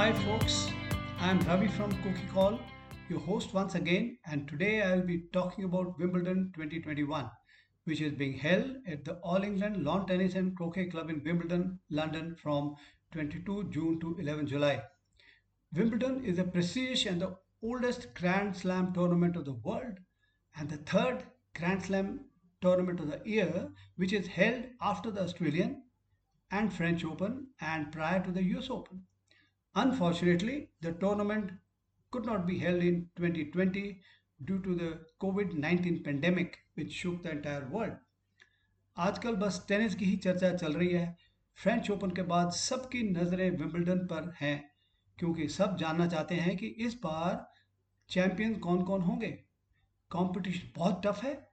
[0.00, 0.66] Hi folks,
[1.18, 2.58] I am Ravi from Cookie Call,
[3.10, 7.30] your host once again, and today I will be talking about Wimbledon 2021,
[7.84, 11.80] which is being held at the All England Lawn Tennis and Croquet Club in Wimbledon,
[11.90, 12.76] London from
[13.12, 14.82] 22 June to 11 July.
[15.74, 19.98] Wimbledon is a prestigious and the oldest Grand Slam tournament of the world
[20.56, 22.20] and the third Grand Slam
[22.62, 25.82] tournament of the year, which is held after the Australian
[26.50, 29.02] and French Open and prior to the US Open.
[29.76, 31.50] Unfortunately, the tournament
[32.12, 34.02] could not be held in 2020
[34.40, 34.88] due to the
[35.24, 37.92] COVID-19 pandemic which shook the entire world.
[38.96, 41.16] आजकल बस tennis की ही चर्चा चल रही है।
[41.54, 44.70] French Open के बाद सबकी नज़रें विंबलडन पर हैं
[45.18, 47.52] क्योंकि सब जानना चाहते हैं कि इस बार
[48.08, 49.30] चैंपियन कौन कौन होंगे।
[50.10, 51.50] कंपटीशन बहुत टफ है।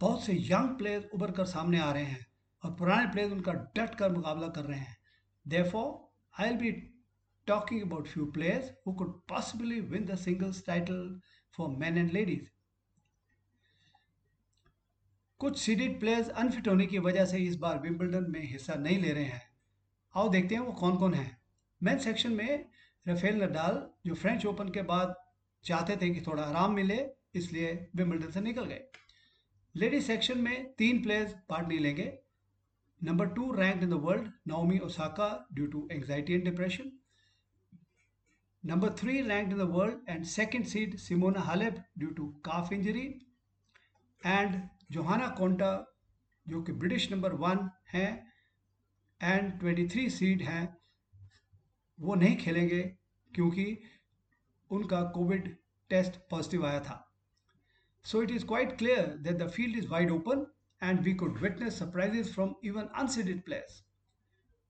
[0.00, 2.26] बहुत से यंग प्लेयर्स उभर कर सामने आ रहे हैं
[2.64, 4.96] और पुराने प्लेयर्स उनका डट कर मुकाबला कर रहे हैं।
[5.48, 6.93] Therefore I will be
[7.46, 11.00] talking about few players who could possibly win the singles title
[11.54, 12.50] for men and ladies.
[15.40, 19.12] कुछ सीडेड प्लेयर्स अनफिट होने की वजह से इस बार विंबलडन में हिस्सा नहीं ले
[19.12, 19.42] रहे हैं।
[20.14, 21.26] आओ देखते हैं वो कौन कौन है।
[21.80, 22.64] मेन सेक्शन में
[23.06, 25.14] रफेल नडाल जो फ्रेंच ओपन के बाद
[25.64, 26.98] चाहते थे कि थोड़ा आराम मिले,
[27.34, 28.82] इसलिए विंबलडन से निकल गए।
[29.74, 32.12] लेडीज़ सेक्शन में तीन प्लेयर्स पार्ट नहीं लेंगे।
[33.00, 36.92] Number two rank in the world Naomi Osaka due to anxiety and depression
[38.63, 43.21] Number 3 ranked in the world and second seed Simona Halep due to calf injury
[44.23, 45.85] and Johanna Konta
[46.45, 48.09] जो कि British number one हैं
[49.21, 50.63] and 23 seed हैं
[51.99, 52.81] वो नहीं खेलेंगे
[53.31, 53.65] क्योंकि
[54.71, 55.55] उनका Covid
[55.89, 56.95] test positive आया था
[58.05, 60.45] so it is quite clear that the field is wide open
[60.81, 63.83] and we could witness surprises from even unseeded players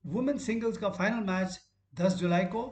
[0.04, 1.58] women singles का फाइनल मैच
[1.94, 2.62] 10 जुलाई को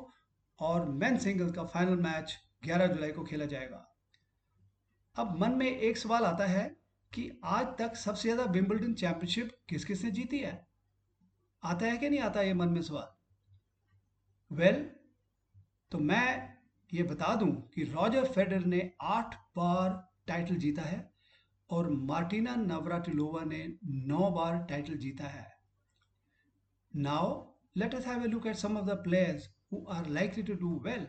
[0.64, 3.96] और मेन सिंगल्स का फाइनल मैच 11 जुलाई को खेला जाएगा।
[5.16, 6.64] अब मन में एक सवाल आता है
[7.12, 10.68] कि आज तक सबसे ज़्यादा विंबलडन चैंपियनशिप किस किसने जीती है?
[11.64, 13.08] आता है कि नहीं आता ये मन में सवाल?
[14.52, 14.86] वेल well,
[15.92, 16.54] तो मैं
[16.94, 21.14] ये बता दूँ कि रॉजर फेडर ने आठ बार टाइटल जीता है
[21.70, 25.48] और मार्टिना नवराटिलोवा ने नौ बार टाइटल जीता है।
[26.95, 30.56] Now let us have a look at some of the players who are likely to
[30.56, 31.06] do well.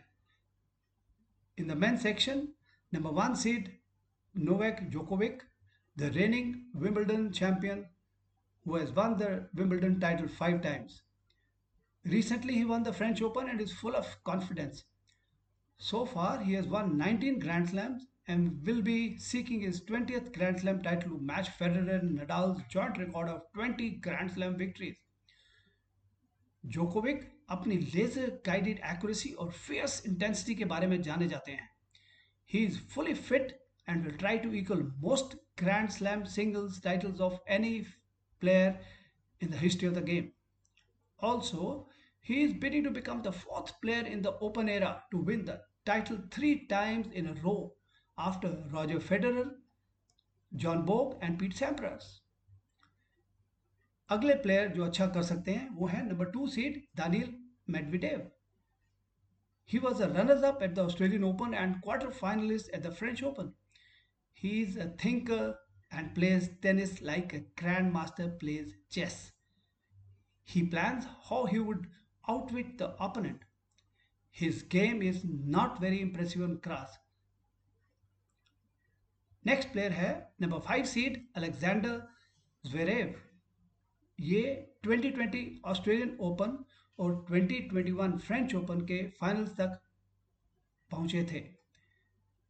[1.57, 2.53] In the men's section,
[2.91, 3.71] number one seed
[4.33, 5.41] Novak Djokovic,
[5.95, 7.85] the reigning Wimbledon champion
[8.63, 11.03] who has won the Wimbledon title five times.
[12.05, 14.83] Recently, he won the French Open and is full of confidence.
[15.77, 20.59] So far, he has won 19 Grand Slams and will be seeking his 20th Grand
[20.59, 25.04] Slam title to match Federer and Nadal's joint record of 20 Grand Slam victories.
[26.73, 31.69] Djokovic अपनी laser guided accuracy और fierce intensity के बारे में जाने जाते हैं।
[32.51, 33.51] He is fully fit
[33.89, 37.79] and will try to equal most grand slam singles titles of any
[38.41, 38.79] player
[39.41, 40.29] in the history of the game
[41.19, 41.69] also
[42.25, 45.61] he is bidding to become the fourth player in the open era to win the
[45.85, 47.55] title three times in a row
[48.17, 49.51] after Roger Federer
[50.51, 52.13] Bjorn Borg and Pete Sampras
[54.09, 57.33] अगले player जो अच्छा कर सकते हैं, वो है number two seed Daniil
[57.69, 58.31] Medvedev
[59.69, 63.23] he was a runners up at the Australian Open and quarter finalist at the French
[63.23, 63.51] Open
[64.37, 65.53] he is a thinker
[65.91, 69.17] and plays tennis like a grand master plays chess
[70.47, 71.87] he plan how he would
[72.23, 73.45] outwit the opponent
[74.35, 76.99] his game is not very impressive and cross
[79.45, 80.11] next player है
[80.41, 82.01] number five seed Alexander
[82.63, 83.21] Zverev
[84.19, 84.43] ये
[84.85, 86.57] 2020 Australian open
[86.99, 89.79] और 2021 French Open के final तक
[90.89, 91.43] पहुँचे थे।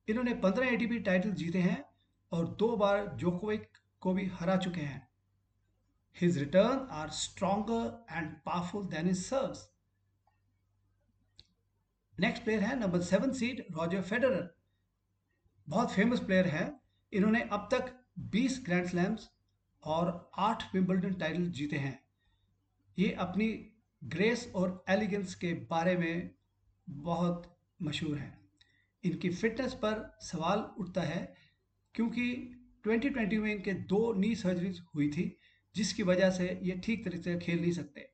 [0.07, 1.83] इन्होंने 15 ATP title जीते हैं
[2.31, 3.67] और दो बार जोकोविक
[4.01, 5.07] को भी हरा चुके हैं।
[6.17, 9.69] His return are stronger and powerful than his serves
[12.17, 14.49] next player है number seven seed Roger Federer
[15.67, 16.65] बहुत फ़ेमस प्लेयर है।
[17.13, 17.91] इन्होंने अब तक
[18.31, 19.29] 20 ग्रैंड स्लैम्स
[19.85, 21.99] और आठ विंबलडन टाइटल जीते हैं।
[22.97, 23.47] ये अपनी
[24.01, 26.31] ग्रेस और एलिगेंस के बारे में
[26.87, 27.51] बहुत
[27.81, 28.37] मशहूर हैं।
[29.03, 31.35] इनकी फिटनेस पर सवाल उठता है,
[31.95, 32.31] क्योंकि
[32.87, 35.37] 2020 में इनके दो नी सर्जरीज हुई थी,
[35.75, 38.09] जिसकी वजह से ये ठीक तरीके से खेल नहीं सकते।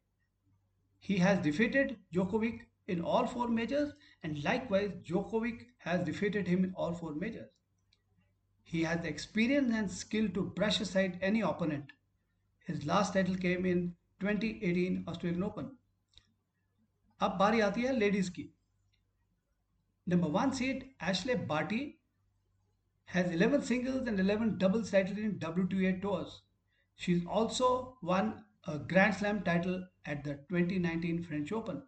[1.05, 3.93] He has defeated Djokovic in all four majors
[4.25, 7.60] and likewise Djokovic has defeated him in all four majors
[8.70, 11.92] He has the experience and skill to brush aside any opponent.
[12.66, 15.70] His last title came in 2018 Australian Open.
[17.22, 18.48] अब बारी आती है ladies की
[20.08, 21.98] Number one seed Ashley Barty
[23.14, 26.42] has 11 singles and 11 doubles titles in WTA tours.
[26.96, 31.82] She's also won a Grand Slam title at the 2019 French Open.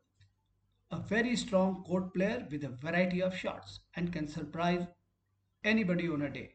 [0.91, 4.87] A very strong court player with a variety of shots and can surprise
[5.65, 6.55] anybody on a day.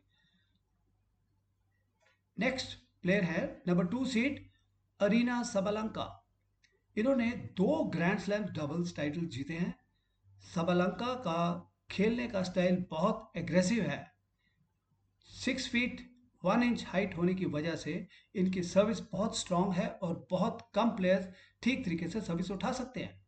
[2.38, 4.36] Next player है number two seed
[5.00, 6.04] Aryna Sabalenka
[6.96, 9.74] इन्होंने दो grand slam doubles title जीते हैं।
[10.44, 11.40] सबलंका का
[11.90, 13.98] खेलने का style बहुत aggressive है।
[15.30, 16.06] Six feet
[16.42, 17.96] one inch height होने की वजह से
[18.34, 21.28] इनकी सर्विस बहुत स्ट्रांग है और बहुत कम प्लेयर्स
[21.62, 23.26] ठीक तरीके से सर्विस उठा सकते हैं।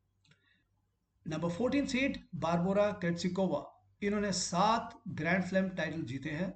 [1.27, 3.67] Number fourteen seed Barbora Krejcikova
[4.03, 6.53] इन्होंने सात ग्रैंड स्लैम टाइटल जीते हैं।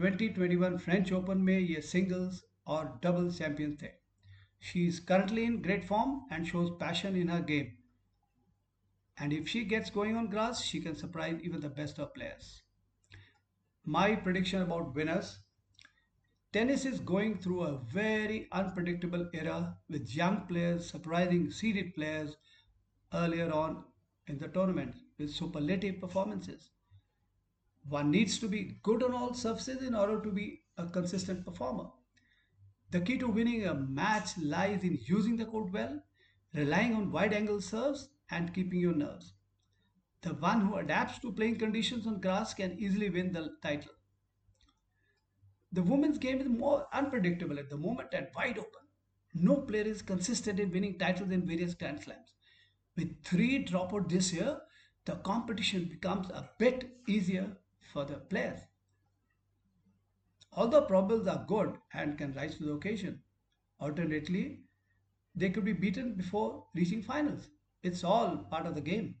[0.00, 2.42] 2021 फ्रेंच ओपन में ये सिंगल्स
[2.74, 3.92] और डबल चैंपियन थे
[4.68, 7.72] she is currently in great form and shows passion in her game
[9.16, 12.62] and if she gets going on grass, she can surprise even the best of players.
[13.86, 15.38] My prediction about winners
[16.54, 22.36] tennis is going through a very unpredictable era with young players surprising seeded players
[23.12, 23.82] earlier on
[24.28, 26.70] in the tournament with superlative performances.
[27.87, 31.89] One needs to be good on all surfaces in order to be a consistent performer.
[32.91, 36.03] The key to winning a match lies in using the court well,
[36.53, 39.33] relying on wide angle serves, and keeping your nerves.
[40.21, 43.93] The one who adapts to playing conditions on grass can easily win the title.
[45.71, 48.81] The women's game is more unpredictable at the moment and wide open.
[49.33, 52.33] No player is consistent in winning titles in various Grand Slams.
[52.95, 54.59] With three dropouts this year,
[55.05, 57.57] the competition becomes a bit easier
[57.93, 58.59] for the players.
[60.53, 63.21] Although probables are good and can rise to the occasion,
[63.79, 64.61] alternately,
[65.35, 67.49] they could be beaten before reaching finals.
[67.83, 69.15] It's all part of the game.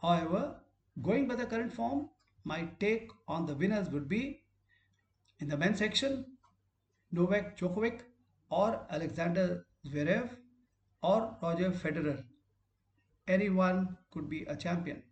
[0.00, 0.56] However,
[1.02, 2.10] going by the current form,
[2.44, 4.42] my take on the winners would be
[5.40, 6.26] in the men's section,
[7.12, 8.00] Novak Djokovic
[8.50, 10.30] or Alexander Zverev
[11.02, 12.24] or Roger Federer.
[13.26, 15.02] Anyone could be a champion.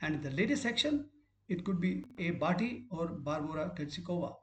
[0.00, 1.08] And in the ladies section,
[1.48, 4.34] it could be a Barty or Barbara Krejcikova.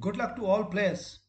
[0.00, 1.20] Good luck to all players.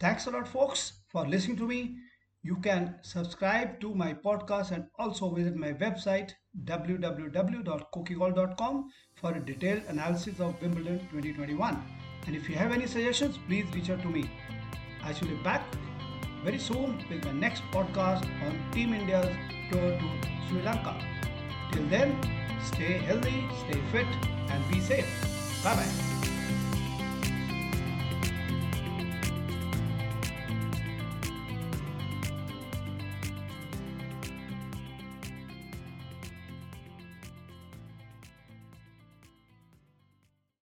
[0.00, 1.96] Thanks a lot, folks, for listening to me.
[2.42, 6.32] You can subscribe to my podcast and also visit my website
[6.64, 11.82] www.cookiegolf.com for a detailed analysis of Wimbledon 2021.
[12.26, 14.30] And if you have any suggestions, please reach out to me.
[15.02, 15.62] I shall be back
[16.44, 19.34] very soon with my next podcast on Team India's
[19.70, 20.10] tour to
[20.48, 20.94] Sri Lanka.
[21.72, 22.20] Till then,
[22.64, 24.06] Stay healthy, stay fit,
[24.50, 25.06] and be safe.
[25.62, 26.13] Bye bye.